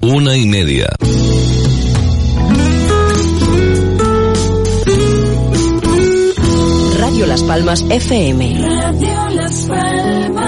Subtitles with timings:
[0.00, 0.88] Una y media.
[6.98, 8.68] Radio Las Palmas FM.
[8.68, 10.41] Radio Las Palmas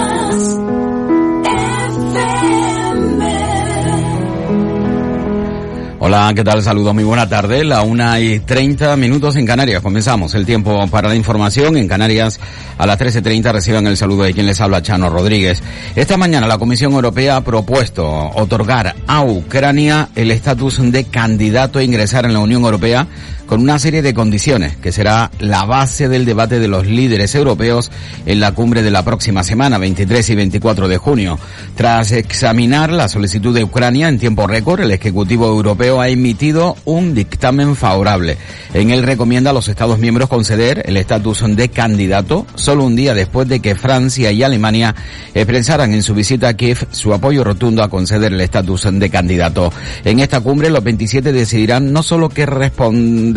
[6.07, 6.61] Hola, ¿qué tal?
[6.61, 7.63] Saludos, muy buena tarde.
[7.63, 9.81] La una y treinta minutos en Canarias.
[9.81, 11.77] Comenzamos el tiempo para la información.
[11.77, 12.39] En Canarias,
[12.77, 15.63] a las 13.30 reciban el saludo de quien les habla, Chano Rodríguez.
[15.95, 21.83] Esta mañana la Comisión Europea ha propuesto otorgar a Ucrania el estatus de candidato a
[21.83, 23.07] ingresar en la Unión Europea
[23.45, 27.91] con una serie de condiciones que será la base del debate de los líderes europeos
[28.25, 31.39] en la cumbre de la próxima semana, 23 y 24 de junio.
[31.75, 37.13] Tras examinar la solicitud de Ucrania en tiempo récord, el Ejecutivo Europeo ha emitido un
[37.13, 38.37] dictamen favorable.
[38.73, 43.13] En él recomienda a los Estados miembros conceder el estatus de candidato solo un día
[43.13, 44.95] después de que Francia y Alemania
[45.33, 49.71] expresaran en su visita a Kiev su apoyo rotundo a conceder el estatus de candidato.
[50.03, 53.34] En esta cumbre los 27 decidirán no solo qué responder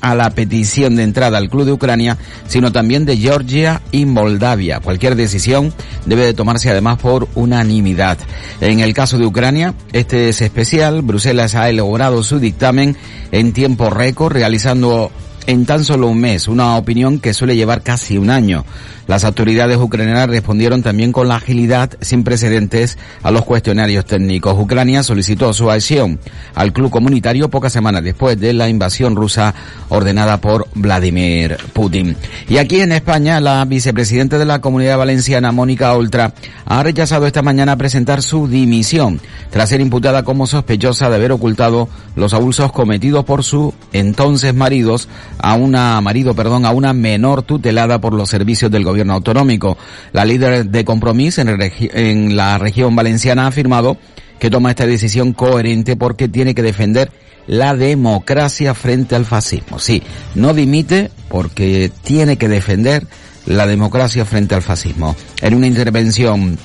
[0.00, 4.80] a la petición de entrada al club de Ucrania, sino también de Georgia y Moldavia.
[4.80, 5.72] Cualquier decisión
[6.06, 8.18] debe de tomarse además por unanimidad.
[8.60, 11.02] En el caso de Ucrania, este es especial.
[11.02, 12.96] Bruselas ha elaborado su dictamen
[13.32, 15.10] en tiempo récord, realizando
[15.46, 18.64] en tan solo un mes, una opinión que suele llevar casi un año.
[19.10, 24.56] Las autoridades ucranianas respondieron también con la agilidad sin precedentes a los cuestionarios técnicos.
[24.56, 26.20] Ucrania solicitó su adhesión
[26.54, 29.52] al club comunitario pocas semanas después de la invasión rusa
[29.88, 32.14] ordenada por Vladimir Putin.
[32.48, 36.32] Y aquí en España, la vicepresidenta de la Comunidad Valenciana, Mónica Oltra,
[36.64, 39.20] ha rechazado esta mañana presentar su dimisión
[39.50, 45.08] tras ser imputada como sospechosa de haber ocultado los abusos cometidos por su entonces maridos
[45.38, 49.78] a una marido, perdón, a una menor tutelada por los servicios del gobierno autonómico.
[50.12, 53.96] La líder de Compromís en, en la región valenciana ha afirmado
[54.40, 57.12] que toma esta decisión coherente porque tiene que defender
[57.46, 59.78] la democracia frente al fascismo.
[59.78, 60.02] Sí,
[60.34, 63.06] no dimite porque tiene que defender
[63.46, 65.16] la democracia frente al fascismo.
[65.40, 66.58] En una intervención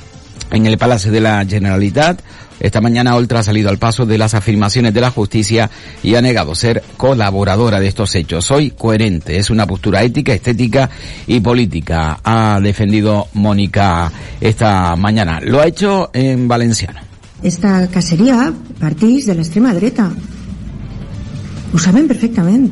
[0.52, 2.22] en el Palacio de la Generalitat,
[2.60, 5.70] esta mañana Oltra ha salido al paso de las afirmaciones de la justicia
[6.04, 8.46] y ha negado ser colaboradora de estos hechos.
[8.46, 10.90] Soy coherente, es una postura ética, estética
[11.28, 15.40] y política, ha defendido Mónica esta mañana.
[15.42, 17.00] Lo ha hecho en valenciano.
[17.44, 20.10] Esta cacería partís de l'extrema dreta.
[21.74, 22.72] Ho saben perfectament.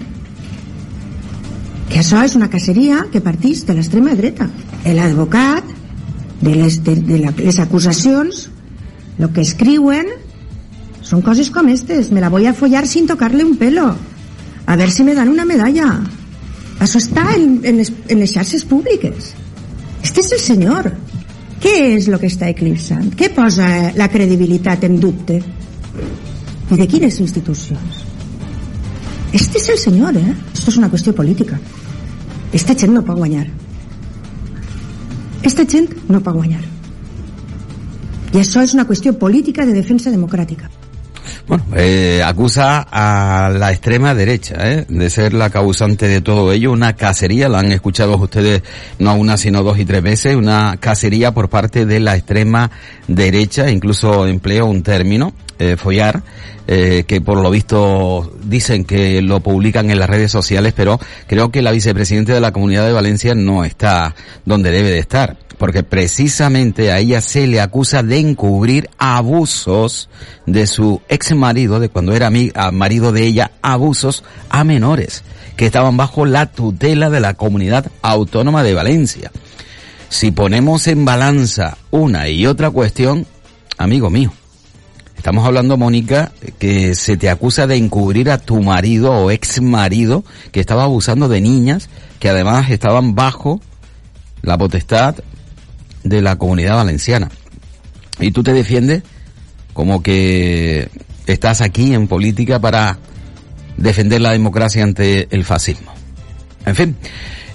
[1.92, 4.48] Que això és una caceria que partís de l'extrema dreta.
[4.88, 5.68] L'advocat
[6.42, 7.34] de les, de, de la,
[9.18, 10.08] lo que escriuen
[11.02, 12.12] son cosas como estas.
[12.12, 13.96] Me la voy a follar sin tocarle un pelo.
[14.66, 16.02] A ver si me dan una medalla.
[16.82, 19.34] Eso está en, en, les, en les xarxes públiques.
[20.04, 20.90] Este és el senyor.
[21.64, 23.14] Què és el que està eclipsant?
[23.16, 25.40] Què posa la credibilitat en dubte?
[26.74, 28.02] I de quines institucions?
[29.32, 30.36] Este és el senyor, eh?
[30.52, 31.60] Esto és una qüestió política.
[32.52, 33.48] Esta gent no pot guanyar.
[35.44, 36.73] Esta gent no pot guanyar.
[38.34, 40.70] Y eso es una cuestión política de defensa democrática.
[41.48, 44.86] Bueno, eh, acusa a la extrema derecha ¿eh?
[44.88, 48.64] de ser la causante de todo ello, una cacería, la han escuchado ustedes
[49.00, 52.72] no una sino dos y tres veces, una cacería por parte de la extrema
[53.08, 56.24] derecha, incluso empleo un término, eh, follar,
[56.68, 61.52] eh, que por lo visto dicen que lo publican en las redes sociales, pero creo
[61.52, 64.16] que la vicepresidenta de la Comunidad de Valencia no está
[64.46, 70.10] donde debe de estar porque precisamente a ella se le acusa de encubrir abusos
[70.46, 72.30] de su ex marido, de cuando era
[72.74, 75.24] marido de ella, abusos a menores
[75.56, 79.32] que estaban bajo la tutela de la comunidad autónoma de Valencia.
[80.10, 83.26] Si ponemos en balanza una y otra cuestión,
[83.78, 84.34] amigo mío,
[85.24, 90.26] estamos hablando, Mónica, que se te acusa de encubrir a tu marido o ex marido
[90.52, 91.88] que estaba abusando de niñas
[92.20, 93.62] que además estaban bajo
[94.42, 95.16] la potestad
[96.04, 97.32] de la comunidad valenciana.
[98.20, 99.04] Y tú te defiendes
[99.72, 100.90] como que
[101.26, 103.00] estás aquí en política para
[103.78, 105.94] defender la democracia ante el fascismo.
[106.66, 106.98] En fin,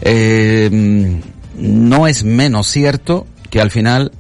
[0.00, 1.20] eh,
[1.54, 4.12] no es menos cierto que al final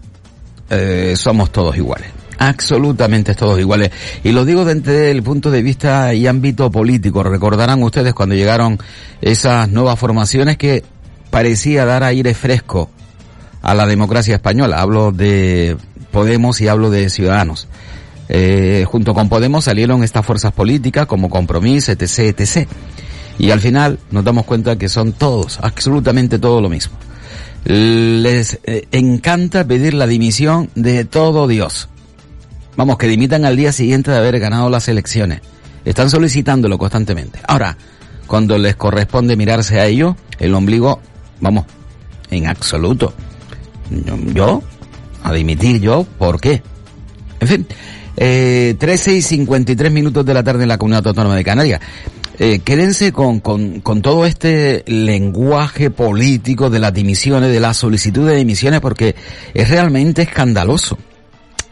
[0.68, 2.17] eh, somos todos iguales.
[2.38, 3.90] Absolutamente todos iguales.
[4.24, 7.22] Y lo digo desde el punto de vista y ámbito político.
[7.22, 8.78] Recordarán ustedes cuando llegaron
[9.20, 10.84] esas nuevas formaciones que
[11.30, 12.90] parecía dar aire fresco
[13.62, 14.80] a la democracia española.
[14.80, 15.76] Hablo de
[16.10, 17.68] Podemos y hablo de Ciudadanos.
[18.28, 22.68] Eh, junto con Podemos salieron estas fuerzas políticas como Compromís, etc., etc.
[23.38, 26.96] Y al final nos damos cuenta que son todos, absolutamente todo lo mismo.
[27.64, 31.88] Les eh, encanta pedir la dimisión de todo Dios.
[32.78, 35.40] Vamos, que dimitan al día siguiente de haber ganado las elecciones.
[35.84, 37.40] Están solicitándolo constantemente.
[37.48, 37.76] Ahora,
[38.28, 41.00] cuando les corresponde mirarse a ellos, el ombligo,
[41.40, 41.64] vamos,
[42.30, 43.12] en absoluto.
[44.32, 44.62] Yo,
[45.24, 46.62] a dimitir yo, ¿por qué?
[47.40, 47.66] En fin,
[48.16, 51.80] eh, 13 y 53 minutos de la tarde en la Comunidad Autónoma de Canarias.
[52.38, 58.28] Eh, quédense con, con, con todo este lenguaje político de las dimisiones, de la solicitud
[58.28, 59.16] de dimisiones, porque
[59.52, 60.96] es realmente escandaloso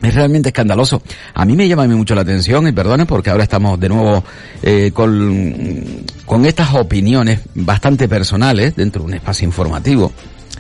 [0.03, 1.03] es realmente escandaloso.
[1.35, 4.25] A mí me llama mucho la atención, y perdonen porque ahora estamos de nuevo
[4.63, 10.13] eh, con, con estas opiniones bastante personales dentro de un espacio informativo.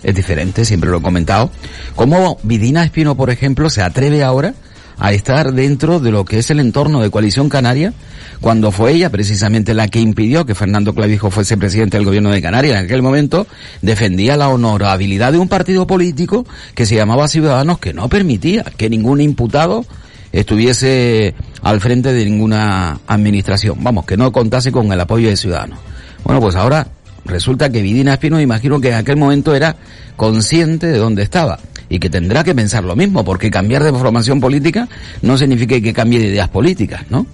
[0.02, 1.50] Es diferente, siempre lo he comentado.
[1.94, 4.54] Como Vidina Espino, por ejemplo, se atreve ahora
[4.98, 7.92] a estar dentro de lo que es el entorno de Coalición Canaria,
[8.40, 12.42] cuando fue ella precisamente la que impidió que Fernando Clavijo fuese presidente del gobierno de
[12.42, 12.78] Canarias.
[12.78, 13.46] En aquel momento
[13.82, 18.88] defendía la honorabilidad de un partido político que se llamaba Ciudadanos que no permitía que
[18.88, 19.84] ningún imputado
[20.32, 23.78] estuviese al frente de ninguna administración.
[23.80, 25.78] Vamos, que no contase con el apoyo de Ciudadanos.
[26.24, 26.88] Bueno, pues ahora
[27.24, 29.76] resulta que Vidina Espino, imagino que en aquel momento era
[30.16, 31.58] consciente de dónde estaba
[31.88, 34.88] y que tendrá que pensar lo mismo, porque cambiar de formación política
[35.22, 37.26] no significa que cambie de ideas políticas, ¿no?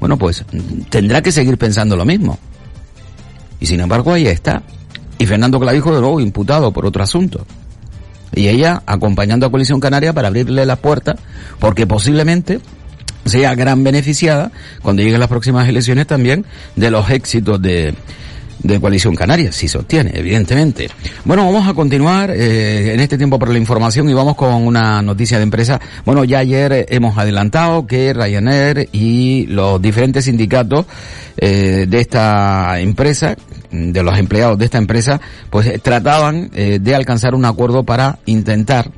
[0.00, 0.44] Bueno, pues
[0.90, 2.38] tendrá que seguir pensando lo mismo.
[3.60, 4.62] Y sin embargo ahí está.
[5.18, 7.46] Y Fernando Clavijo de nuevo imputado por otro asunto.
[8.34, 11.16] Y ella acompañando a Coalición Canaria para abrirle la puerta,
[11.58, 12.60] porque posiblemente
[13.24, 14.52] sea gran beneficiada
[14.82, 16.44] cuando lleguen las próximas elecciones también
[16.76, 17.94] de los éxitos de,
[18.62, 20.88] de Coalición Canaria, si se obtiene, evidentemente.
[21.24, 25.02] Bueno, vamos a continuar eh, en este tiempo por la información y vamos con una
[25.02, 25.80] noticia de empresa.
[26.04, 30.86] Bueno, ya ayer hemos adelantado que Ryanair y los diferentes sindicatos
[31.36, 33.36] eh, de esta empresa,
[33.70, 35.20] de los empleados de esta empresa,
[35.50, 38.90] pues trataban eh, de alcanzar un acuerdo para intentar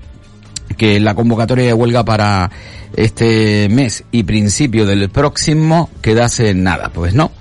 [0.78, 2.50] que la convocatoria de huelga para
[2.96, 6.90] este mes y principio del próximo quedase nada.
[6.90, 7.32] Pues no.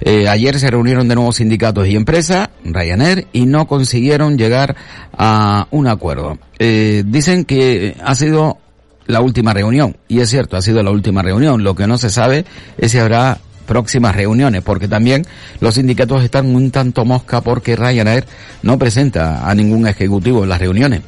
[0.00, 4.76] Eh, ayer se reunieron de nuevo sindicatos y empresas, Ryanair, y no consiguieron llegar
[5.16, 6.38] a un acuerdo.
[6.58, 8.58] Eh, dicen que ha sido
[9.06, 11.64] la última reunión, y es cierto, ha sido la última reunión.
[11.64, 12.44] Lo que no se sabe
[12.78, 15.24] es si habrá próximas reuniones, porque también
[15.60, 18.26] los sindicatos están un tanto mosca porque Ryanair
[18.62, 21.00] no presenta a ningún ejecutivo en las reuniones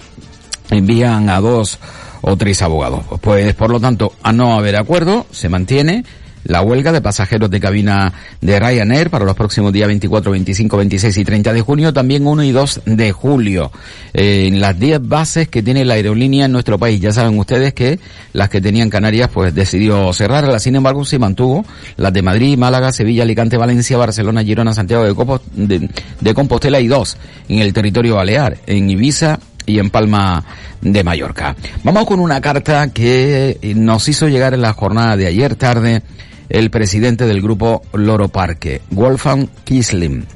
[0.70, 1.78] envían a dos
[2.22, 3.04] o tres abogados.
[3.20, 6.04] Pues por lo tanto, a no haber acuerdo, se mantiene
[6.44, 11.18] la huelga de pasajeros de cabina de Ryanair para los próximos días 24, 25, 26
[11.18, 13.72] y 30 de junio, también 1 y 2 de julio.
[14.12, 17.00] Eh, en las 10 bases que tiene la aerolínea en nuestro país.
[17.00, 17.98] Ya saben ustedes que
[18.32, 21.64] las que tenían Canarias pues decidió cerrarlas, sin embargo se mantuvo
[21.96, 25.88] las de Madrid, Málaga, Sevilla, Alicante, Valencia, Barcelona, Girona, Santiago de,
[26.20, 27.16] de Compostela y dos
[27.48, 30.44] en el territorio balear, en Ibiza y en Palma
[30.80, 31.56] de Mallorca.
[31.82, 36.02] Vamos con una carta que nos hizo llegar en la jornada de ayer tarde
[36.48, 40.26] el presidente del grupo Loro Parque, Wolfgang Kisling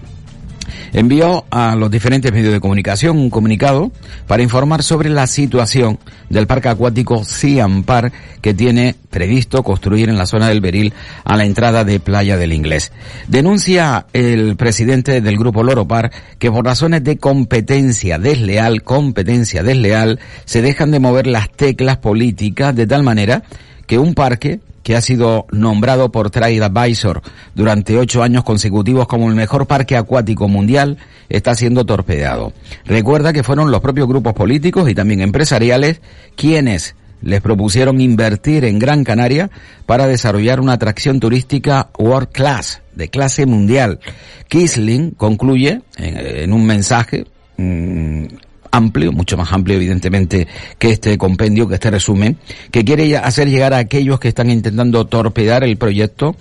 [0.93, 3.91] envió a los diferentes medios de comunicación un comunicado
[4.27, 10.27] para informar sobre la situación del parque acuático Ciampar que tiene previsto construir en la
[10.27, 10.93] zona del Beril
[11.25, 12.93] a la entrada de Playa del Inglés.
[13.27, 20.63] Denuncia el presidente del grupo Loropar que por razones de competencia desleal, competencia desleal, se
[20.63, 23.43] dejan de mover las teclas políticas de tal manera
[23.87, 27.21] que un parque que ha sido nombrado por Trade Advisor
[27.55, 30.97] durante ocho años consecutivos como el mejor parque acuático mundial,
[31.29, 32.55] está siendo torpedeado.
[32.87, 36.01] Recuerda que fueron los propios grupos políticos y también empresariales
[36.37, 39.51] quienes les propusieron invertir en Gran Canaria
[39.85, 44.01] para desarrollar una atracción turística world class, de clase mundial.
[44.49, 47.27] Kisling concluye en, un mensaje
[47.59, 48.25] mm,
[48.71, 50.47] amplio, mucho más amplio evidentemente
[50.79, 52.39] que este compendio, que este resumen,
[52.71, 56.37] que quiere hacer llegar a aquellos que están intentando torpedar el proyecto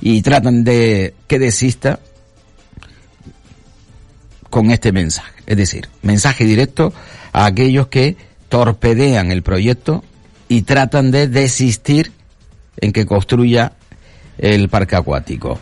[0.00, 2.00] y tratan de que desista
[4.50, 5.32] con este mensaje.
[5.46, 6.92] Es decir, mensaje directo
[7.32, 8.16] a aquellos que
[8.48, 10.04] torpedean el proyecto
[10.48, 12.12] y tratan de desistir
[12.78, 13.72] en que construya
[14.38, 15.58] el parque acuático.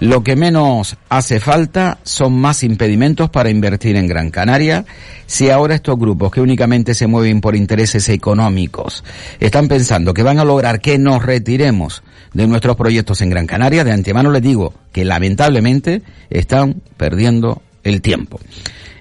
[0.00, 4.84] Lo que menos hace falta son más impedimentos para invertir en Gran Canaria.
[5.26, 9.04] Si ahora estos grupos que únicamente se mueven por intereses económicos
[9.40, 13.84] están pensando que van a lograr que nos retiremos de nuestros proyectos en Gran Canaria,
[13.84, 18.40] de antemano les digo que lamentablemente están perdiendo el tiempo.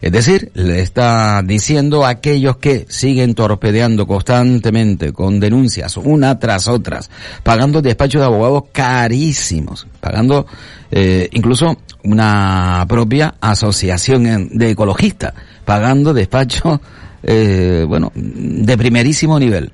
[0.03, 6.67] Es decir, le está diciendo a aquellos que siguen torpedeando constantemente con denuncias una tras
[6.67, 7.09] otras,
[7.41, 10.45] pagando despachos de abogados carísimos, pagando
[10.91, 16.81] eh, incluso una propia asociación de ecologistas, pagando despachos,
[17.23, 19.71] eh, bueno, de primerísimo nivel.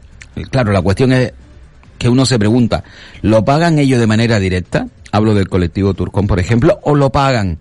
[0.52, 1.34] Claro, la cuestión es
[1.98, 2.84] que uno se pregunta,
[3.24, 4.86] ¿lo pagan ellos de manera directa?
[5.12, 7.58] Hablo del colectivo Turcón, por ejemplo, o lo pagan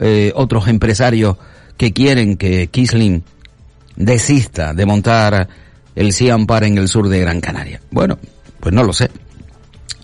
[0.00, 1.36] eh, otros empresarios
[1.76, 3.22] que quieren que Kisling
[3.96, 5.48] desista de montar
[5.94, 7.80] el Ciampar en el sur de Gran Canaria.
[7.90, 8.18] Bueno,
[8.58, 9.10] pues no lo sé.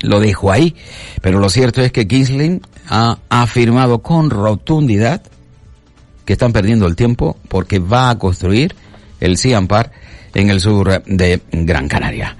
[0.02, 0.74] Lo dejo ahí.
[1.22, 5.22] Pero lo cierto es que Kisling ha afirmado con rotundidad
[6.24, 8.74] que están perdiendo el tiempo porque va a construir
[9.20, 9.92] el Ciampar
[10.34, 12.36] en el sur de Gran Canaria.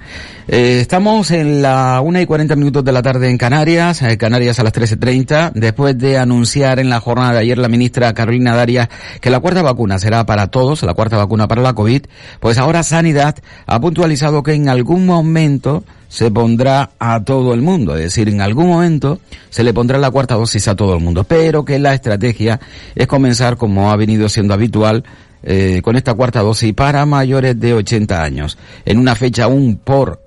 [0.49, 4.57] Eh, estamos en la una y 40 minutos de la tarde en Canarias, eh, Canarias
[4.59, 8.87] a las 13.30, después de anunciar en la jornada de ayer la ministra Carolina Darias
[9.19, 12.03] que la cuarta vacuna será para todos, la cuarta vacuna para la COVID,
[12.39, 13.35] pues ahora Sanidad
[13.65, 18.39] ha puntualizado que en algún momento se pondrá a todo el mundo, es decir, en
[18.39, 21.93] algún momento se le pondrá la cuarta dosis a todo el mundo, pero que la
[21.93, 22.61] estrategia
[22.95, 25.03] es comenzar, como ha venido siendo habitual,
[25.43, 30.26] eh, con esta cuarta dosis para mayores de 80 años, en una fecha aún por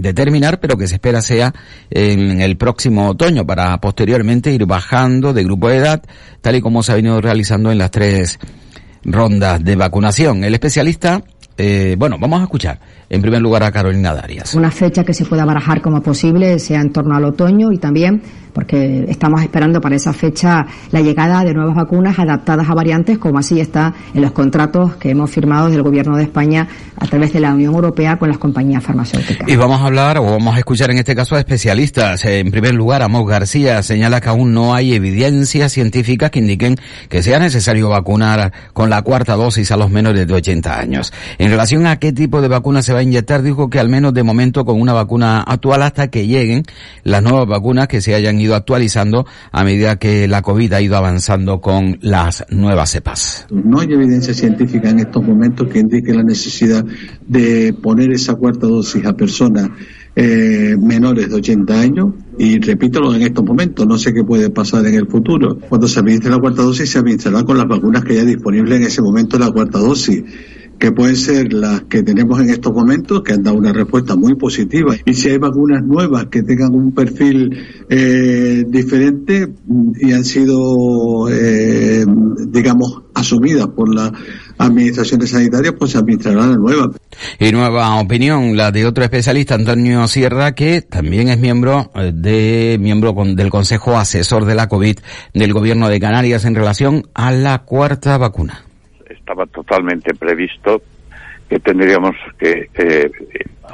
[0.00, 1.54] determinar, pero que se espera sea
[1.90, 6.02] en el próximo otoño para posteriormente ir bajando de grupo de edad,
[6.40, 8.38] tal y como se ha venido realizando en las tres
[9.04, 10.44] rondas de vacunación.
[10.44, 11.22] El especialista,
[11.56, 14.54] eh, bueno, vamos a escuchar en primer lugar a Carolina Darias.
[14.54, 18.22] Una fecha que se pueda barajar como posible sea en torno al otoño y también
[18.58, 23.38] porque estamos esperando para esa fecha la llegada de nuevas vacunas adaptadas a variantes, como
[23.38, 26.66] así está en los contratos que hemos firmado del Gobierno de España
[26.98, 29.48] a través de la Unión Europea con las compañías farmacéuticas.
[29.48, 32.24] Y vamos a hablar, o vamos a escuchar en este caso a especialistas.
[32.24, 36.74] En primer lugar, Amos García señala que aún no hay evidencias científicas que indiquen
[37.08, 41.12] que sea necesario vacunar con la cuarta dosis a los menores de 80 años.
[41.38, 44.14] En relación a qué tipo de vacuna se va a inyectar, dijo que al menos
[44.14, 46.64] de momento con una vacuna actual hasta que lleguen
[47.04, 50.96] las nuevas vacunas que se hayan ido actualizando a medida que la COVID ha ido
[50.96, 53.46] avanzando con las nuevas cepas.
[53.50, 56.84] No hay evidencia científica en estos momentos que indique la necesidad
[57.26, 59.70] de poner esa cuarta dosis a personas
[60.16, 64.84] eh, menores de 80 años y repítelo en estos momentos, no sé qué puede pasar
[64.86, 65.58] en el futuro.
[65.68, 68.86] Cuando se administre la cuarta dosis se administrará con las vacunas que haya disponibles en
[68.86, 70.24] ese momento la cuarta dosis
[70.78, 74.36] que pueden ser las que tenemos en estos momentos, que han dado una respuesta muy
[74.36, 74.94] positiva.
[75.04, 77.50] Y si hay vacunas nuevas que tengan un perfil
[77.90, 82.04] eh, diferente mm, y han sido, eh,
[82.46, 84.12] digamos, asumidas por las
[84.58, 86.88] administraciones sanitarias, pues se administrarán las nuevas.
[87.40, 92.78] Y nueva opinión, la de otro especialista, Antonio Sierra, que también es miembro eh, de
[92.80, 94.98] miembro del Consejo Asesor de la COVID
[95.34, 98.67] del Gobierno de Canarias en relación a la cuarta vacuna
[99.28, 100.80] estaba totalmente previsto
[101.50, 102.70] que tendríamos que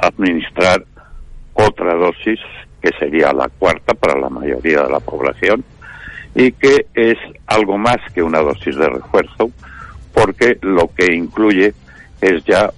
[0.01, 0.83] administrar
[1.53, 2.39] otra dosis,
[2.81, 5.63] que sería la cuarta para la mayoría de la población,
[6.35, 9.49] y que es algo más que una dosis de refuerzo,
[10.13, 11.73] porque lo que incluye
[12.19, 12.69] es ya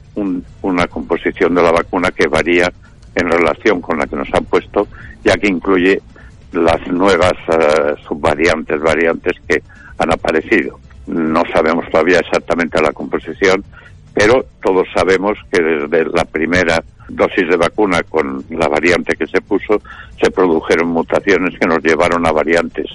[0.61, 2.71] una composición de la vacuna que varía
[3.15, 4.87] en relación con la que nos han puesto,
[5.23, 5.99] ya que incluye
[6.51, 9.63] las nuevas eh, subvariantes, variantes que
[9.97, 10.79] han aparecido.
[11.07, 13.63] No sabemos todavía exactamente la composición,
[14.13, 19.41] pero todos sabemos que desde la primera dosis de vacuna con la variante que se
[19.41, 19.81] puso,
[20.21, 22.87] se produjeron mutaciones que nos llevaron a variantes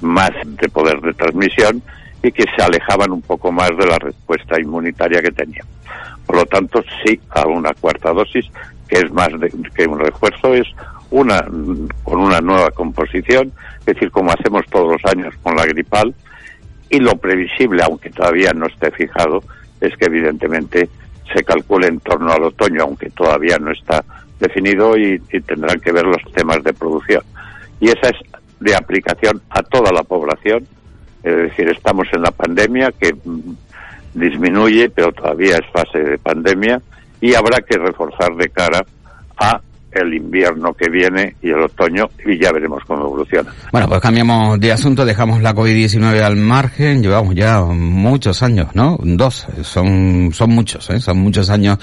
[0.00, 1.82] más de poder de transmisión
[2.22, 5.72] y que se alejaban un poco más de la respuesta inmunitaria que teníamos.
[6.26, 8.46] Por lo tanto, sí a una cuarta dosis,
[8.86, 9.28] que es más
[9.74, 10.66] que un refuerzo, es
[11.10, 11.40] una
[12.04, 16.14] con una nueva composición, es decir, como hacemos todos los años con la gripal,
[16.90, 19.42] y lo previsible, aunque todavía no esté fijado,
[19.80, 20.88] es que evidentemente
[21.32, 24.04] se calcule en torno al otoño, aunque todavía no está
[24.40, 27.22] definido y, tendrán que ver los temas de producción.
[27.78, 28.16] Y esa es
[28.58, 30.66] de aplicación a toda la población,
[31.22, 33.54] es decir, estamos en la pandemia que mm,
[34.14, 36.80] disminuye, pero todavía es fase de pandemia
[37.20, 38.84] y habrá que reforzar de cara
[39.36, 39.60] a
[39.92, 43.52] el invierno que viene y el otoño y ya veremos cómo evoluciona.
[43.72, 48.98] Bueno, pues cambiamos de asunto, dejamos la COVID-19 al margen, llevamos ya muchos años, ¿no?
[49.02, 51.00] Dos, son, son muchos, ¿eh?
[51.00, 51.78] son muchos años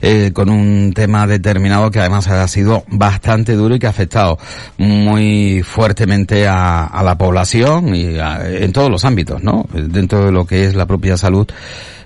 [0.00, 4.38] eh, con un tema determinado que además ha sido bastante duro y que ha afectado
[4.78, 9.66] muy fuertemente a, a la población y en todos los ámbitos, ¿no?
[9.72, 11.46] Dentro de lo que es la propia salud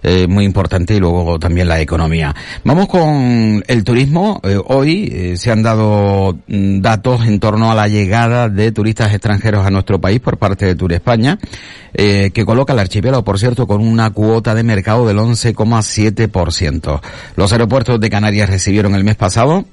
[0.08, 2.32] eh, muy importante y luego también la economía.
[2.62, 4.40] Vamos con el turismo.
[4.44, 9.65] Eh, hoy se han dado mm, datos en torno a la llegada de turistas extranjeros
[9.65, 11.38] a nuestro país por parte de Tour España,
[11.95, 17.00] que coloca el archipiélago, por cierto, con una cuota de mercado del 11,7%.
[17.37, 19.65] Los aeropuertos de Canarias recibieron el mes pasado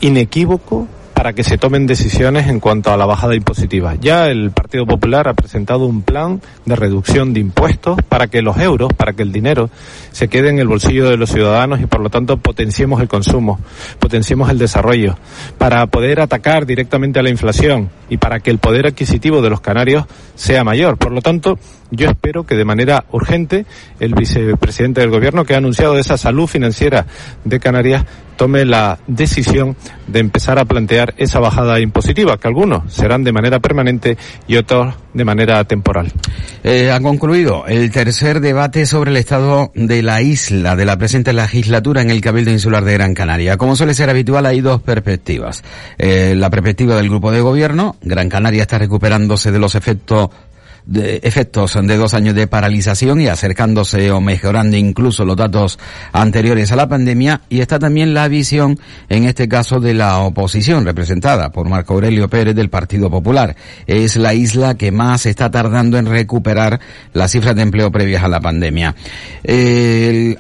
[0.01, 3.95] inequívoco para que se tomen decisiones en cuanto a la bajada impositiva.
[3.95, 8.59] Ya el Partido Popular ha presentado un plan de reducción de impuestos para que los
[8.59, 9.71] euros, para que el dinero
[10.13, 13.59] se quede en el bolsillo de los ciudadanos y por lo tanto potenciemos el consumo,
[13.99, 15.17] potenciemos el desarrollo,
[15.57, 19.63] para poder atacar directamente a la inflación y para que el poder adquisitivo de los
[19.63, 20.99] canarios sea mayor.
[20.99, 21.59] Por lo tanto,
[21.91, 23.67] yo espero que de manera urgente
[24.01, 27.07] el vicepresidente del gobierno que ha anunciado esa salud financiera
[27.45, 28.05] de Canarias
[28.37, 33.61] tome la decisión de empezar a plantear esa bajada impositiva, que algunos serán de manera
[33.61, 36.13] permanente y otros de manera temporal.
[36.63, 41.33] Eh, ha concluido el tercer debate sobre el estado de la isla de la presente
[41.33, 43.57] legislatura en el Cabildo Insular de Gran Canaria.
[43.57, 45.65] Como suele ser habitual, hay dos perspectivas.
[45.97, 50.29] Eh, la perspectiva del grupo de gobierno, Gran Canaria está recuperándose de los efectos
[50.87, 55.79] de efectos de dos años de paralización y acercándose o mejorando incluso los datos
[56.13, 60.85] anteriores a la pandemia y está también la visión en este caso de la oposición
[60.85, 63.57] representada por Marco Aurelio Pérez del Partido Popular.
[63.87, 66.81] Es la isla que más está tardando en recuperar
[67.13, 68.95] las cifras de empleo previas a la pandemia.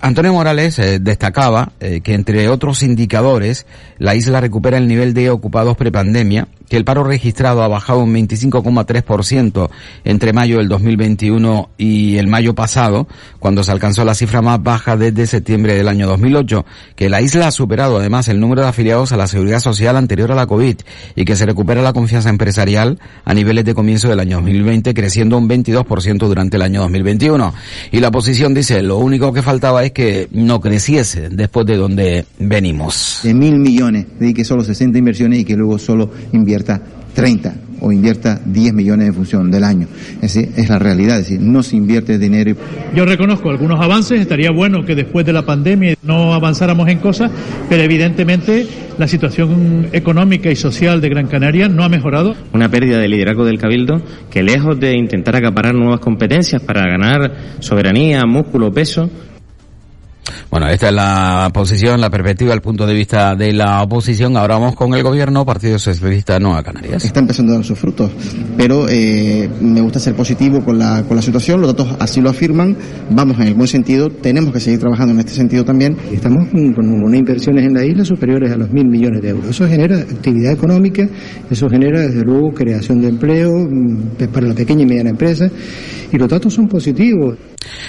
[0.01, 3.67] Antonio Morales eh, destacaba eh, que entre otros indicadores
[3.99, 8.15] la isla recupera el nivel de ocupados prepandemia que el paro registrado ha bajado un
[8.15, 9.69] 25,3%
[10.05, 13.07] entre mayo del 2021 y el mayo pasado,
[13.39, 17.49] cuando se alcanzó la cifra más baja desde septiembre del año 2008, que la isla
[17.49, 20.77] ha superado además el número de afiliados a la seguridad social anterior a la COVID
[21.15, 25.39] y que se recupera la confianza empresarial a niveles de comienzo del año 2020, creciendo
[25.39, 27.55] un 22% durante el año 2021.
[27.93, 32.25] Y la oposición dice, lo único que faltaba es que no creciese después de donde
[32.39, 33.21] venimos.
[33.23, 36.11] De mil millones, de que solo 60 inversiones y que luego solo
[36.57, 36.81] invierta
[37.15, 39.87] 30 o invierta 10 millones en función del año.
[40.23, 42.57] Es, decir, es la realidad, es decir, no se invierte dinero.
[42.95, 47.31] Yo reconozco algunos avances, estaría bueno que después de la pandemia no avanzáramos en cosas,
[47.69, 48.67] pero evidentemente
[48.99, 52.35] la situación económica y social de Gran Canaria no ha mejorado.
[52.55, 57.59] Una pérdida de liderazgo del Cabildo que lejos de intentar acaparar nuevas competencias para ganar
[57.61, 59.11] soberanía, músculo, peso,
[60.51, 64.37] Bueno, esta es la posición, la perspectiva, el punto de vista de la oposición.
[64.37, 67.05] Ahora vamos con el gobierno, Partido Socialista Nueva Canarias.
[67.05, 68.11] Está empezando a dar sus frutos,
[68.57, 72.31] pero eh, me gusta ser positivo con la, con la situación, los datos así lo
[72.31, 72.77] afirman,
[73.11, 75.97] vamos en el buen sentido, tenemos que seguir trabajando en este sentido también.
[76.13, 79.51] Estamos con unas inversiones en la isla superiores a los mil millones de euros.
[79.51, 81.07] Eso genera actividad económica,
[81.51, 85.51] eso genera desde luego creación de empleo mm, para la pequeña y mediana empresa
[86.13, 87.37] y los datos son positivos.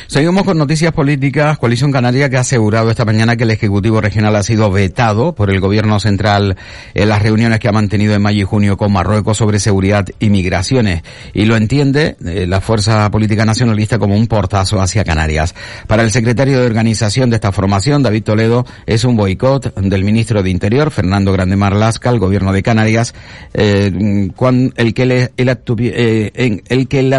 [0.07, 1.57] Seguimos con noticias políticas.
[1.57, 5.51] Coalición Canaria que ha asegurado esta mañana que el Ejecutivo Regional ha sido vetado por
[5.51, 6.55] el Gobierno Central
[6.93, 10.29] en las reuniones que ha mantenido en mayo y junio con Marruecos sobre seguridad y
[10.29, 11.03] migraciones.
[11.33, 15.53] Y lo entiende eh, la Fuerza Política Nacionalista como un portazo hacia Canarias.
[15.87, 20.41] Para el secretario de organización de esta formación, David Toledo, es un boicot del ministro
[20.41, 23.13] de Interior, Fernando Grande Marlasca, al Gobierno de Canarias,
[23.53, 27.13] eh, cuando el que, le, el, eh, en el, que el,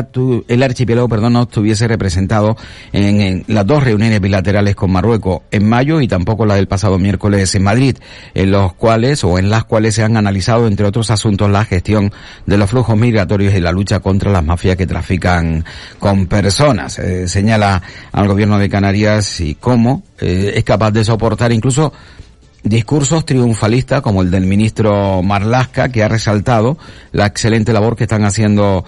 [0.49, 2.57] el archipiélago perdón, no estuviese representado
[2.93, 7.55] en, las dos reuniones bilaterales con Marruecos en mayo y tampoco la del pasado miércoles
[7.55, 7.99] en Madrid,
[8.33, 12.11] en los cuales o en las cuales se han analizado, entre otros asuntos, la gestión
[12.47, 15.65] de los flujos migratorios y la lucha contra las mafias que trafican
[15.99, 16.99] con personas.
[16.99, 17.83] Eh, señala
[18.13, 21.93] al gobierno de Canarias y cómo eh, es capaz de soportar incluso
[22.63, 26.77] discursos triunfalistas como el del ministro Marlasca, que ha resaltado
[27.13, 28.85] la excelente labor que están haciendo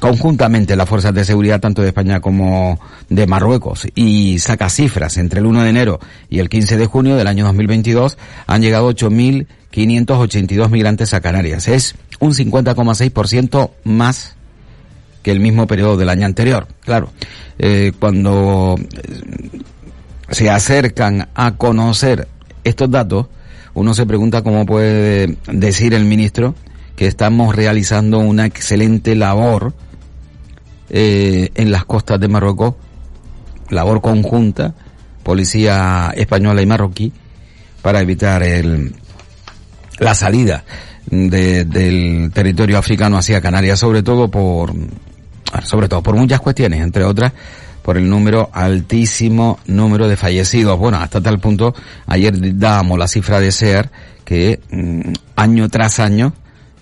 [0.00, 5.40] conjuntamente las fuerzas de seguridad tanto de España como de Marruecos y saca cifras entre
[5.40, 10.70] el 1 de enero y el 15 de junio del año 2022 han llegado 8.582
[10.70, 11.68] migrantes a Canarias.
[11.68, 14.36] Es un 50,6% más
[15.22, 16.66] que el mismo periodo del año anterior.
[16.80, 17.10] Claro,
[17.58, 19.60] eh, cuando eh,
[20.30, 22.26] se acercan a conocer
[22.62, 23.26] estos datos,
[23.74, 26.54] uno se pregunta cómo puede decir el ministro
[26.96, 29.72] que estamos realizando una excelente labor
[30.90, 32.74] eh, en las costas de Marruecos,
[33.70, 34.74] labor conjunta,
[35.22, 37.12] policía española y marroquí,
[37.82, 38.94] para evitar el,
[39.98, 40.64] la salida
[41.06, 44.72] del territorio africano hacia Canarias, sobre todo por,
[45.64, 47.32] sobre todo por muchas cuestiones, entre otras
[47.82, 50.78] por el número altísimo número de fallecidos.
[50.78, 51.74] Bueno, hasta tal punto,
[52.06, 53.90] ayer dábamos la cifra de SER
[54.24, 56.32] que mm, año tras año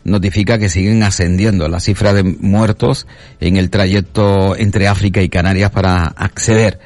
[0.05, 3.07] notifica que siguen ascendiendo la cifra de muertos
[3.41, 6.79] en el trayecto entre África y Canarias para acceder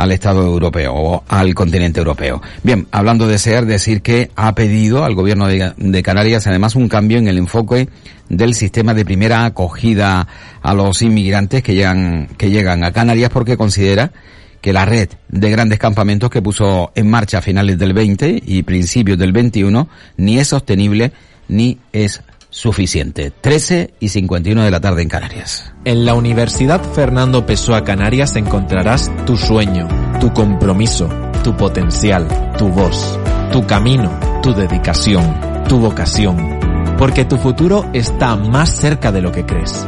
[0.00, 2.40] al Estado europeo o al continente europeo.
[2.62, 7.18] Bien, hablando de SER, decir que ha pedido al gobierno de, Canarias además un cambio
[7.18, 7.88] en el enfoque
[8.28, 10.26] del sistema de primera acogida
[10.62, 14.12] a los inmigrantes que llegan, que llegan a Canarias porque considera
[14.60, 18.62] que la red de grandes campamentos que puso en marcha a finales del 20 y
[18.62, 21.12] principios del 21 ni es sostenible
[21.48, 23.30] ni es suficiente.
[23.30, 25.72] 13 y 51 de la tarde en Canarias.
[25.84, 29.88] En la Universidad Fernando Pessoa Canarias encontrarás tu sueño,
[30.20, 31.08] tu compromiso,
[31.42, 32.26] tu potencial,
[32.58, 33.18] tu voz,
[33.52, 36.58] tu camino, tu dedicación, tu vocación.
[36.98, 39.86] Porque tu futuro está más cerca de lo que crees.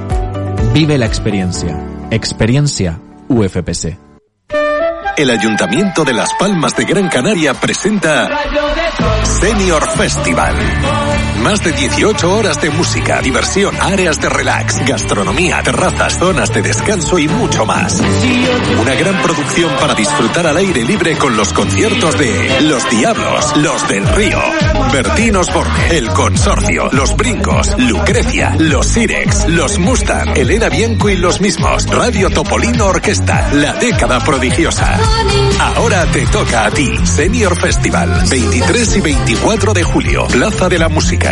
[0.73, 1.79] Vive la experiencia.
[2.11, 2.99] Experiencia
[3.29, 3.99] UFPC.
[5.17, 8.31] El Ayuntamiento de Las Palmas de Gran Canaria presenta
[9.25, 10.57] Senior Festival.
[11.43, 17.19] Más de 18 horas de música, diversión, áreas de relax, gastronomía, terrazas, zonas de descanso
[17.19, 18.01] y mucho más.
[18.81, 23.89] Una gran producción para disfrutar al aire libre con los conciertos de Los Diablos, Los
[23.89, 24.39] del Río,
[24.93, 31.41] Bertín Osborne, El Consorcio, Los Brincos, Lucrecia, Los Sirex, Los Mustang, Elena Bianco y los
[31.41, 34.97] mismos, Radio Topolino Orquesta, La Década Prodigiosa.
[35.61, 40.89] Ahora te toca a ti, Senior Festival, 23 y 24 de julio, Plaza de la
[40.89, 41.32] Música.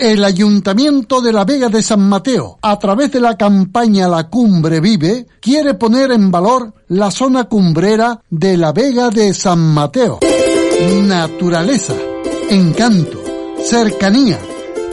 [0.00, 4.80] el Ayuntamiento de la Vega de San Mateo, a través de la campaña La Cumbre
[4.80, 10.18] Vive, quiere poner en valor la zona cumbrera de la Vega de San Mateo.
[11.02, 11.92] Naturaleza,
[12.48, 13.22] encanto,
[13.62, 14.38] cercanía,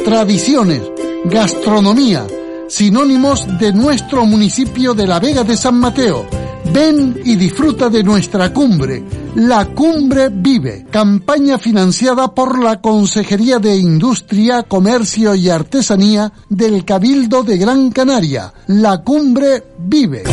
[0.03, 0.81] tradiciones,
[1.23, 2.27] gastronomía,
[2.67, 6.25] sinónimos de nuestro municipio de la Vega de San Mateo.
[6.73, 9.03] Ven y disfruta de nuestra cumbre
[9.37, 17.43] la Cumbre Vive, campaña financiada por la Consejería de Industria, Comercio y Artesanía del Cabildo
[17.43, 18.51] de Gran Canaria.
[18.65, 20.23] La Cumbre Vive.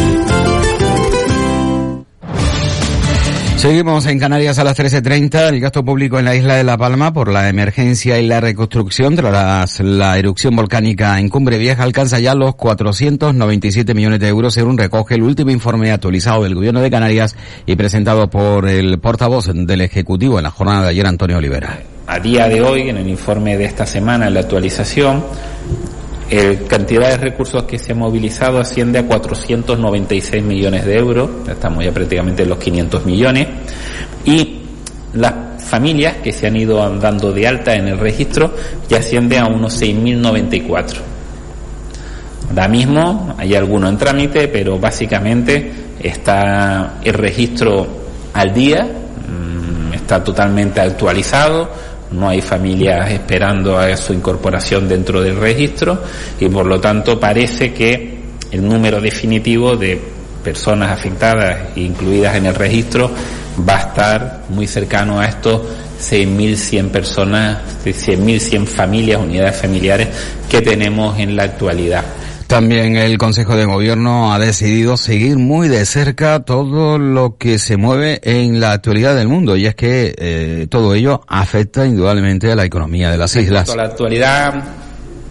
[3.65, 5.49] Seguimos en Canarias a las 13.30.
[5.49, 9.17] El gasto público en la isla de La Palma por la emergencia y la reconstrucción
[9.17, 14.77] tras la erupción volcánica en Cumbre Vieja alcanza ya los 497 millones de euros según
[14.77, 19.81] recoge el último informe actualizado del Gobierno de Canarias y presentado por el portavoz del
[19.81, 21.79] Ejecutivo en la jornada de ayer, Antonio Olivera.
[22.07, 25.25] A día de hoy, en el informe de esta semana, en la actualización,
[26.31, 31.85] el cantidad de recursos que se ha movilizado asciende a 496 millones de euros, estamos
[31.85, 33.49] ya prácticamente en los 500 millones,
[34.25, 34.61] y
[35.15, 35.35] las
[35.65, 38.55] familias que se han ido dando de alta en el registro
[38.89, 40.97] ya asciende a unos 6.094.
[42.51, 47.87] Ahora mismo hay alguno en trámite, pero básicamente está el registro
[48.33, 51.71] al día, mm, está totalmente actualizado,
[52.15, 56.03] no hay familias esperando a su incorporación dentro del registro
[56.39, 58.19] y por lo tanto parece que
[58.51, 60.01] el número definitivo de
[60.43, 63.11] personas afectadas incluidas en el registro
[63.69, 65.63] va a estar muy cercano a estos
[66.01, 70.09] 6.100 personas, 6.100 familias, unidades familiares
[70.49, 72.05] que tenemos en la actualidad.
[72.47, 77.77] También el Consejo de Gobierno ha decidido seguir muy de cerca todo lo que se
[77.77, 82.57] mueve en la actualidad del mundo y es que eh, todo ello afecta indudablemente a
[82.57, 83.71] la economía de las islas.
[83.71, 84.63] A la actualidad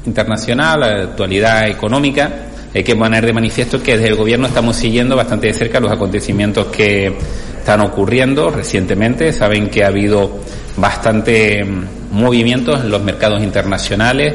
[0.06, 2.32] internacional, la actualidad económica,
[2.74, 5.92] hay que poner de manifiesto que desde el Gobierno estamos siguiendo bastante de cerca los
[5.92, 7.16] acontecimientos que
[7.60, 9.32] están ocurriendo recientemente.
[9.32, 10.40] Saben que ha habido
[10.78, 14.34] bastante mm, movimientos en los mercados internacionales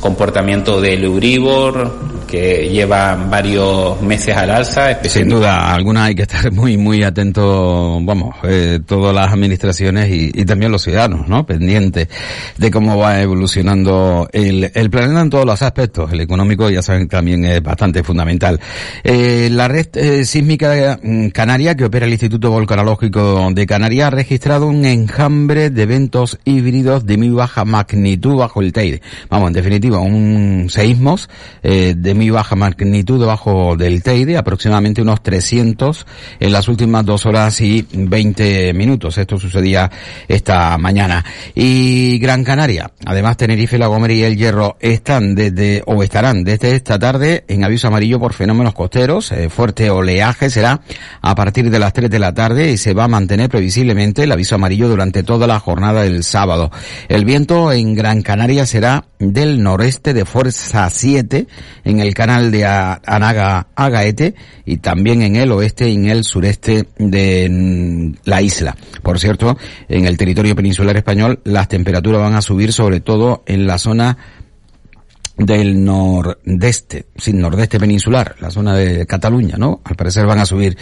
[0.00, 1.90] comportamiento del Euribor,
[2.26, 5.02] que lleva varios meses al alza.
[5.04, 10.32] Sin duda, algunas hay que estar muy, muy atentos, vamos, eh, todas las administraciones y,
[10.34, 11.46] y, también los ciudadanos, ¿no?
[11.46, 12.08] Pendientes
[12.56, 16.12] de cómo va evolucionando el, el planeta en todos los aspectos.
[16.12, 18.60] El económico, ya saben, también es bastante fundamental.
[19.04, 24.10] Eh, la red eh, sísmica mm, canaria que opera el Instituto Volcanológico de Canarias ha
[24.10, 29.02] registrado un enjambre de eventos híbridos de muy baja magnitud bajo el Teide.
[29.28, 31.28] Vamos, en definitiva, un seísmos
[31.62, 36.06] eh, de muy baja magnitud debajo del Teide, aproximadamente unos 300
[36.40, 39.18] en las últimas dos horas y 20 minutos.
[39.18, 39.90] Esto sucedía
[40.28, 41.24] esta mañana.
[41.54, 46.74] Y Gran Canaria, además Tenerife, La Gomera y El Hierro están desde, o estarán desde
[46.74, 49.32] esta tarde en aviso amarillo por fenómenos costeros.
[49.32, 50.80] Eh, fuerte oleaje será
[51.20, 54.32] a partir de las 3 de la tarde y se va a mantener previsiblemente el
[54.32, 56.70] aviso amarillo durante toda la jornada del sábado.
[57.08, 61.46] El viento en Gran Canaria será del noreste de fuerza 7
[61.84, 66.86] en el canal de Anaga Agaete y también en el oeste y en el sureste
[66.98, 68.76] de mm, la isla.
[69.02, 69.56] Por cierto,
[69.88, 74.16] en el territorio peninsular español las temperaturas van a subir sobre todo en la zona
[75.36, 79.82] del nordeste, sin nordeste peninsular, la zona de Cataluña, ¿no?
[79.84, 80.76] Al parecer van a subir,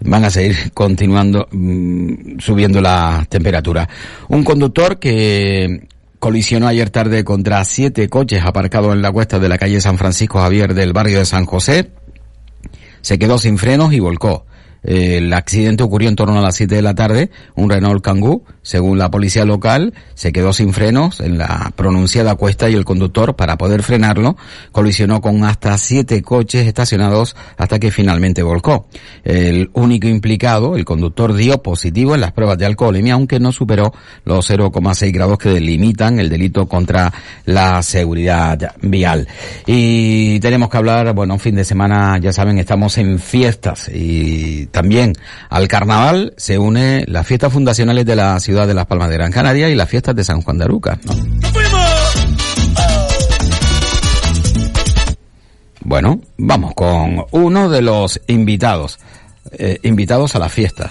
[0.00, 3.88] van a seguir continuando mmm, subiendo la temperatura.
[4.28, 5.88] Un conductor que
[6.24, 10.38] colisionó ayer tarde contra siete coches aparcados en la cuesta de la calle San Francisco
[10.38, 11.90] Javier del barrio de San José.
[13.02, 14.46] Se quedó sin frenos y volcó.
[14.84, 17.30] El accidente ocurrió en torno a las 7 de la tarde.
[17.54, 22.68] Un Renault Kangoo, según la policía local, se quedó sin frenos en la pronunciada cuesta
[22.68, 24.36] y el conductor, para poder frenarlo,
[24.72, 28.86] colisionó con hasta siete coches estacionados hasta que finalmente volcó.
[29.24, 33.92] El único implicado, el conductor, dio positivo en las pruebas de alcoholemia, aunque no superó
[34.24, 37.12] los 0,6 grados que delimitan el delito contra
[37.46, 39.26] la seguridad vial.
[39.66, 44.66] Y tenemos que hablar, bueno, un fin de semana, ya saben, estamos en fiestas y
[44.74, 45.12] también
[45.50, 49.30] al carnaval se une las fiestas fundacionales de la ciudad de Las Palmas de Gran
[49.30, 50.98] Canaria y las fiestas de San Juan de Aruca.
[51.04, 51.14] ¿no?
[55.80, 58.98] Bueno, vamos con uno de los invitados,
[59.52, 60.90] eh, invitados a la fiesta.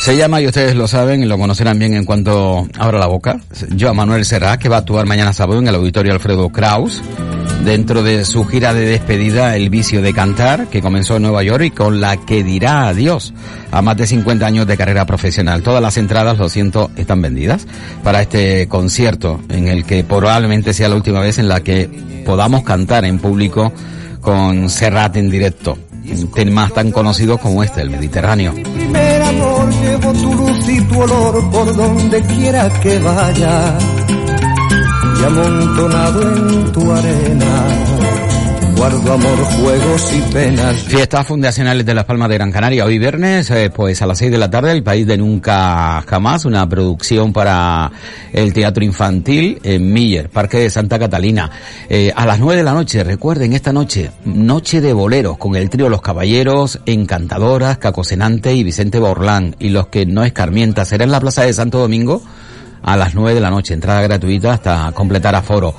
[0.00, 3.38] Se llama, y ustedes lo saben y lo conocerán bien en cuanto abra la boca,
[3.78, 7.02] Joan Manuel Serra, que va a actuar mañana sábado en el Auditorio Alfredo Kraus,
[7.66, 11.64] dentro de su gira de despedida El Vicio de Cantar, que comenzó en Nueva York
[11.64, 13.34] y con la que dirá adiós
[13.70, 15.62] a más de 50 años de carrera profesional.
[15.62, 17.66] Todas las entradas, lo siento, están vendidas
[18.02, 21.90] para este concierto, en el que probablemente sea la última vez en la que
[22.24, 23.70] podamos cantar en público
[24.22, 25.76] con Serrat en directo
[26.34, 28.54] temas tan conocidos como este, el Mediterráneo.
[29.30, 33.78] Amor, llevo tu luz y tu olor por donde quiera que vaya.
[35.20, 37.52] Y amontonado en tu arena,
[38.80, 39.18] guardo
[39.60, 40.76] juegos y penas.
[40.84, 42.86] Fiestas fundacionales de Las Palmas de Gran Canaria.
[42.86, 46.46] Hoy viernes, eh, pues a las 6 de la tarde, El País de Nunca Jamás,
[46.46, 47.92] una producción para
[48.32, 51.50] el Teatro Infantil en Miller, Parque de Santa Catalina.
[51.90, 55.68] Eh, a las 9 de la noche, recuerden, esta noche, noche de boleros con el
[55.68, 59.56] trío Los Caballeros, Encantadoras, Cacosenante y Vicente Borlán.
[59.58, 62.22] Y los que no escarmientan, será en la Plaza de Santo Domingo
[62.82, 65.74] a las 9 de la noche, entrada gratuita hasta completar aforo.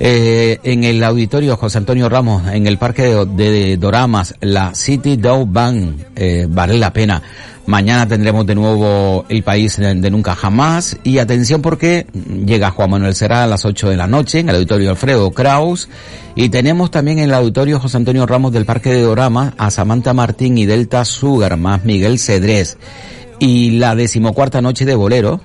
[0.00, 5.46] Eh, en el auditorio José Antonio Ramos, en el parque de, Doramas, la City Dow
[5.46, 7.22] Band, eh, vale la pena.
[7.66, 10.98] Mañana tendremos de nuevo el país de, de, nunca jamás.
[11.02, 12.06] Y atención porque
[12.44, 15.88] llega Juan Manuel Será a las 8 de la noche en el auditorio Alfredo Kraus.
[16.34, 20.12] Y tenemos también en el auditorio José Antonio Ramos del Parque de Doramas a Samantha
[20.12, 22.76] Martín y Delta Sugar más Miguel Cedrés.
[23.38, 25.40] Y la decimocuarta noche de bolero,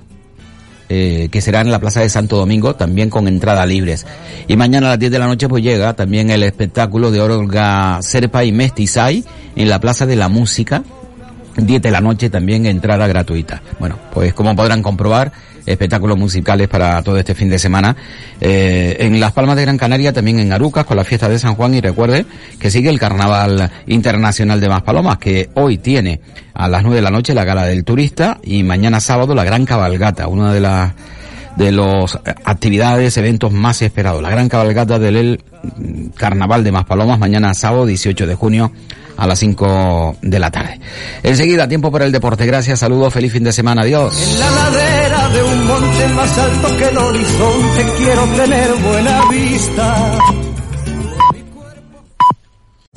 [0.92, 4.04] eh, que será en la Plaza de Santo Domingo, también con entrada libres.
[4.48, 8.00] Y mañana a las 10 de la noche pues llega también el espectáculo de Olga
[8.02, 9.24] Serpa y Mestizay
[9.54, 10.82] en la Plaza de la Música.
[11.56, 13.62] 10 de la noche también entrada gratuita.
[13.78, 15.30] Bueno, pues como podrán comprobar,
[15.66, 17.96] espectáculos musicales para todo este fin de semana.
[18.40, 21.54] Eh, en Las Palmas de Gran Canaria, también en Arucas, con la fiesta de San
[21.54, 22.26] Juan, y recuerde
[22.58, 26.20] que sigue el Carnaval Internacional de Maspalomas, que hoy tiene
[26.54, 29.64] a las 9 de la noche la Gala del Turista y mañana sábado la Gran
[29.64, 30.92] Cabalgata, una de las
[31.56, 34.22] de los actividades, eventos más esperados.
[34.22, 35.42] La gran cabalgata del
[36.16, 38.72] Carnaval de Maspalomas, mañana sábado 18 de junio
[39.20, 40.80] a las 5 de la tarde.
[41.22, 42.46] Enseguida, tiempo para el deporte.
[42.46, 44.18] Gracias, saludos, feliz fin de semana, adiós.
[44.18, 50.18] En la ladera de un monte más alto que el horizonte quiero tener buena vista.